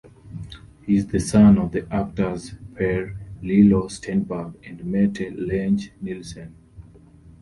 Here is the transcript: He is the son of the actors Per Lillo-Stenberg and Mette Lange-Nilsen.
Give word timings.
He 0.83 0.97
is 0.97 1.05
the 1.05 1.19
son 1.19 1.59
of 1.59 1.73
the 1.73 1.85
actors 1.93 2.55
Per 2.73 3.15
Lillo-Stenberg 3.43 4.55
and 4.67 4.83
Mette 4.83 5.29
Lange-Nilsen. 5.37 6.55